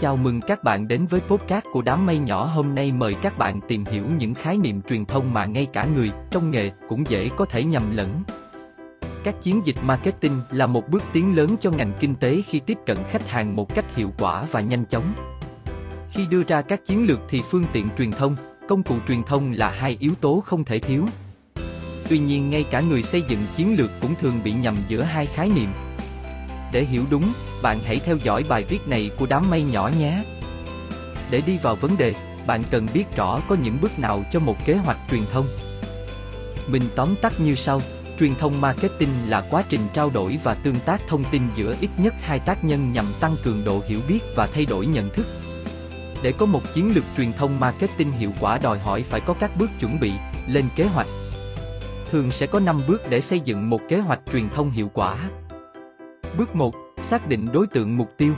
[0.00, 3.38] Chào mừng các bạn đến với podcast của đám mây nhỏ hôm nay mời các
[3.38, 7.04] bạn tìm hiểu những khái niệm truyền thông mà ngay cả người trong nghề cũng
[7.08, 8.08] dễ có thể nhầm lẫn.
[9.24, 12.78] Các chiến dịch marketing là một bước tiến lớn cho ngành kinh tế khi tiếp
[12.86, 15.12] cận khách hàng một cách hiệu quả và nhanh chóng.
[16.10, 18.36] Khi đưa ra các chiến lược thì phương tiện truyền thông,
[18.68, 21.06] công cụ truyền thông là hai yếu tố không thể thiếu.
[22.08, 25.26] Tuy nhiên ngay cả người xây dựng chiến lược cũng thường bị nhầm giữa hai
[25.26, 25.68] khái niệm.
[26.72, 27.32] Để hiểu đúng,
[27.66, 30.24] bạn hãy theo dõi bài viết này của đám mây nhỏ nhé.
[31.30, 32.14] Để đi vào vấn đề,
[32.46, 35.46] bạn cần biết rõ có những bước nào cho một kế hoạch truyền thông.
[36.66, 37.80] Mình tóm tắt như sau,
[38.20, 41.90] truyền thông marketing là quá trình trao đổi và tương tác thông tin giữa ít
[41.98, 45.26] nhất hai tác nhân nhằm tăng cường độ hiểu biết và thay đổi nhận thức.
[46.22, 49.56] Để có một chiến lược truyền thông marketing hiệu quả đòi hỏi phải có các
[49.56, 50.12] bước chuẩn bị,
[50.48, 51.08] lên kế hoạch.
[52.10, 55.16] Thường sẽ có 5 bước để xây dựng một kế hoạch truyền thông hiệu quả.
[56.38, 56.85] Bước 1.
[57.06, 58.34] Xác định đối tượng mục tiêu.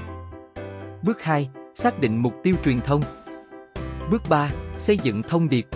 [1.02, 1.48] Bước 2.
[1.74, 3.02] Xác định mục tiêu truyền thông.
[4.10, 4.50] Bước 3.
[4.78, 5.66] Xây dựng thông điệp.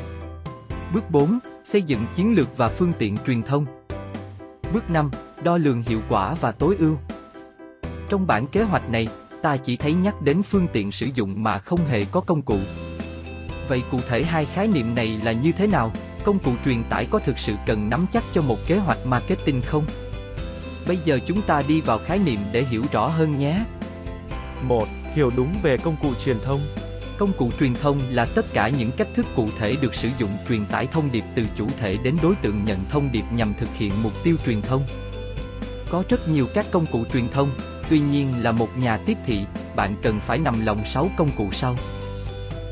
[0.95, 1.39] Bước 4.
[1.65, 3.67] Xây dựng chiến lược và phương tiện truyền thông.
[4.73, 5.11] Bước 5.
[5.45, 6.97] Đo lường hiệu quả và tối ưu.
[8.09, 9.09] Trong bản kế hoạch này,
[9.43, 12.59] ta chỉ thấy nhắc đến phương tiện sử dụng mà không hề có công cụ.
[13.69, 15.93] Vậy cụ thể hai khái niệm này là như thế nào?
[16.25, 19.63] Công cụ truyền tải có thực sự cần nắm chắc cho một kế hoạch marketing
[19.63, 19.85] không?
[20.87, 23.59] Bây giờ chúng ta đi vào khái niệm để hiểu rõ hơn nhé.
[24.63, 24.89] 1.
[25.15, 26.61] Hiểu đúng về công cụ truyền thông.
[27.19, 30.31] Công cụ truyền thông là tất cả những cách thức cụ thể được sử dụng
[30.49, 33.69] truyền tải thông điệp từ chủ thể đến đối tượng nhận thông điệp nhằm thực
[33.75, 34.83] hiện mục tiêu truyền thông.
[35.91, 37.51] Có rất nhiều các công cụ truyền thông,
[37.91, 39.41] tuy nhiên là một nhà tiếp thị,
[39.77, 41.77] bạn cần phải nằm lòng 6 công cụ sau.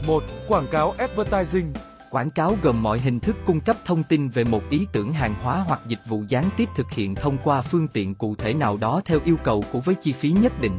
[0.07, 0.23] 1.
[0.49, 1.73] Quảng cáo advertising.
[2.11, 5.35] Quảng cáo gồm mọi hình thức cung cấp thông tin về một ý tưởng hàng
[5.43, 8.77] hóa hoặc dịch vụ gián tiếp thực hiện thông qua phương tiện cụ thể nào
[8.81, 10.79] đó theo yêu cầu của với chi phí nhất định.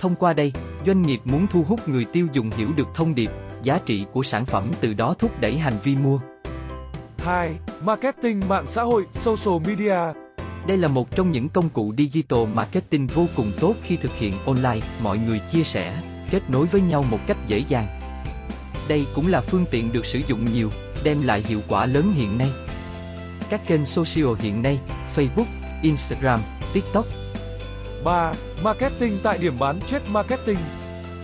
[0.00, 0.52] Thông qua đây,
[0.86, 3.30] doanh nghiệp muốn thu hút người tiêu dùng hiểu được thông điệp,
[3.62, 6.20] giá trị của sản phẩm từ đó thúc đẩy hành vi mua.
[7.18, 7.54] 2.
[7.84, 9.98] Marketing mạng xã hội, social media.
[10.66, 14.34] Đây là một trong những công cụ digital marketing vô cùng tốt khi thực hiện
[14.46, 18.01] online, mọi người chia sẻ, kết nối với nhau một cách dễ dàng.
[18.88, 20.70] Đây cũng là phương tiện được sử dụng nhiều,
[21.04, 22.50] đem lại hiệu quả lớn hiện nay.
[23.50, 24.78] Các kênh social hiện nay,
[25.16, 25.44] Facebook,
[25.82, 26.40] Instagram,
[26.72, 27.06] TikTok.
[28.04, 28.32] 3.
[28.62, 30.58] Marketing tại điểm bán chết marketing.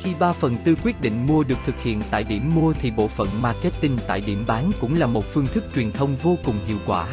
[0.03, 3.09] Khi 3 phần tư quyết định mua được thực hiện tại điểm mua thì bộ
[3.09, 6.79] phận marketing tại điểm bán cũng là một phương thức truyền thông vô cùng hiệu
[6.87, 7.07] quả.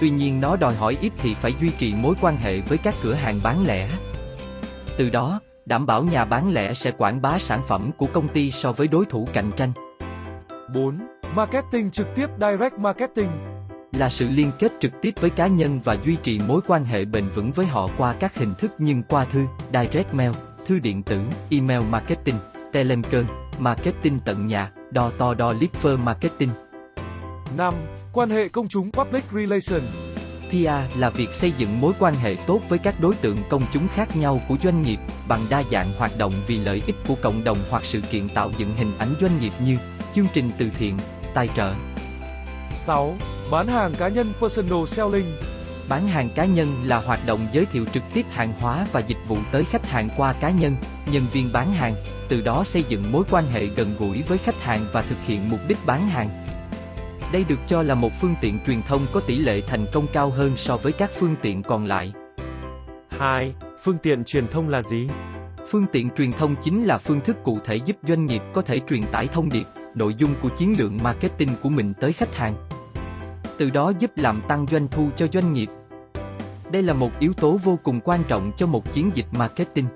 [0.00, 2.94] Tuy nhiên nó đòi hỏi ít thì phải duy trì mối quan hệ với các
[3.02, 3.88] cửa hàng bán lẻ.
[4.96, 8.50] Từ đó, đảm bảo nhà bán lẻ sẽ quảng bá sản phẩm của công ty
[8.52, 9.72] so với đối thủ cạnh tranh.
[10.74, 10.98] 4.
[11.34, 13.30] Marketing trực tiếp direct marketing
[13.92, 17.04] là sự liên kết trực tiếp với cá nhân và duy trì mối quan hệ
[17.04, 20.32] bền vững với họ qua các hình thức nhưng qua thư, direct mail,
[20.66, 21.20] thư điện tử,
[21.50, 22.36] email marketing,
[22.72, 23.26] telemkơn,
[23.58, 26.50] marketing tận nhà, đo to đo lipper marketing.
[27.56, 27.74] 5.
[28.12, 29.82] Quan hệ công chúng public relation
[30.50, 33.88] PR là việc xây dựng mối quan hệ tốt với các đối tượng công chúng
[33.88, 34.98] khác nhau của doanh nghiệp
[35.28, 38.50] bằng đa dạng hoạt động vì lợi ích của cộng đồng hoặc sự kiện tạo
[38.58, 39.76] dựng hình ảnh doanh nghiệp như
[40.14, 40.96] chương trình từ thiện,
[41.34, 41.74] tài trợ.
[42.74, 43.14] 6.
[43.50, 45.38] Bán hàng cá nhân personal selling
[45.88, 49.18] Bán hàng cá nhân là hoạt động giới thiệu trực tiếp hàng hóa và dịch
[49.28, 50.76] vụ tới khách hàng qua cá nhân,
[51.12, 51.94] nhân viên bán hàng,
[52.28, 55.48] từ đó xây dựng mối quan hệ gần gũi với khách hàng và thực hiện
[55.50, 56.28] mục đích bán hàng.
[57.32, 60.30] Đây được cho là một phương tiện truyền thông có tỷ lệ thành công cao
[60.30, 62.12] hơn so với các phương tiện còn lại.
[63.08, 63.54] 2.
[63.82, 65.08] Phương tiện truyền thông là gì?
[65.70, 68.80] Phương tiện truyền thông chính là phương thức cụ thể giúp doanh nghiệp có thể
[68.88, 72.54] truyền tải thông điệp, nội dung của chiến lược marketing của mình tới khách hàng.
[73.58, 75.68] Từ đó giúp làm tăng doanh thu cho doanh nghiệp.
[76.72, 79.86] Đây là một yếu tố vô cùng quan trọng cho một chiến dịch marketing.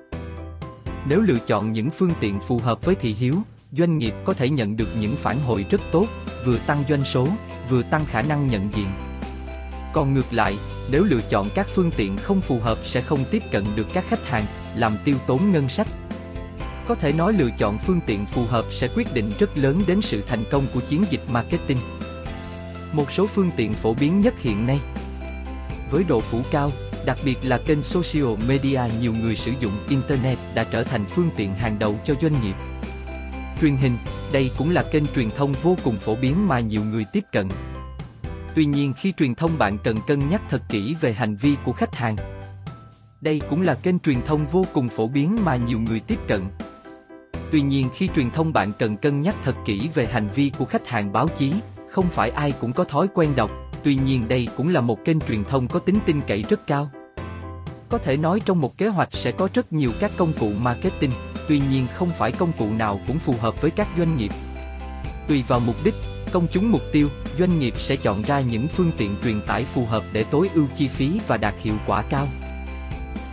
[1.09, 3.35] Nếu lựa chọn những phương tiện phù hợp với thị hiếu,
[3.79, 6.07] doanh nghiệp có thể nhận được những phản hồi rất tốt,
[6.45, 7.29] vừa tăng doanh số,
[7.69, 8.87] vừa tăng khả năng nhận diện.
[9.93, 10.57] Còn ngược lại,
[10.91, 14.05] nếu lựa chọn các phương tiện không phù hợp sẽ không tiếp cận được các
[14.09, 14.47] khách hàng,
[14.77, 15.89] làm tiêu tốn ngân sách.
[16.89, 20.03] Có thể nói lựa chọn phương tiện phù hợp sẽ quyết định rất lớn đến
[20.03, 21.79] sự thành công của chiến dịch marketing.
[22.93, 24.81] Một số phương tiện phổ biến nhất hiện nay
[25.91, 26.73] với độ phủ cao,
[27.07, 31.31] đặc biệt là kênh social media nhiều người sử dụng internet đã trở thành phương
[31.37, 32.55] tiện hàng đầu cho doanh nghiệp.
[33.61, 33.97] Truyền hình,
[34.33, 37.49] đây cũng là kênh truyền thông vô cùng phổ biến mà nhiều người tiếp cận.
[38.55, 41.73] Tuy nhiên khi truyền thông bạn cần cân nhắc thật kỹ về hành vi của
[41.73, 42.17] khách hàng.
[43.21, 46.41] Đây cũng là kênh truyền thông vô cùng phổ biến mà nhiều người tiếp cận.
[47.53, 50.65] Tuy nhiên khi truyền thông bạn cần cân nhắc thật kỹ về hành vi của
[50.65, 51.53] khách hàng báo chí,
[51.91, 53.51] không phải ai cũng có thói quen đọc,
[53.83, 56.91] tuy nhiên đây cũng là một kênh truyền thông có tính tin cậy rất cao.
[57.89, 61.13] Có thể nói trong một kế hoạch sẽ có rất nhiều các công cụ marketing,
[61.49, 64.31] tuy nhiên không phải công cụ nào cũng phù hợp với các doanh nghiệp.
[65.29, 65.95] Tùy vào mục đích,
[66.33, 67.09] công chúng mục tiêu,
[67.39, 70.67] doanh nghiệp sẽ chọn ra những phương tiện truyền tải phù hợp để tối ưu
[70.77, 72.29] chi phí và đạt hiệu quả cao.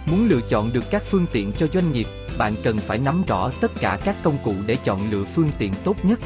[0.06, 2.08] Muốn lựa chọn được các phương tiện cho doanh nghiệp,
[2.38, 5.74] bạn cần phải nắm rõ tất cả các công cụ để chọn lựa phương tiện
[5.84, 6.20] tốt nhất.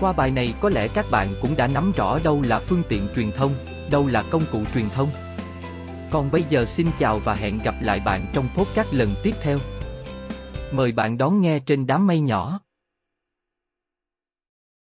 [0.00, 3.08] Qua bài này có lẽ các bạn cũng đã nắm rõ đâu là phương tiện
[3.16, 3.54] truyền thông,
[3.90, 5.08] đâu là công cụ truyền thông.
[6.10, 9.58] Còn bây giờ xin chào và hẹn gặp lại bạn trong podcast lần tiếp theo.
[10.72, 12.60] Mời bạn đón nghe trên đám mây nhỏ.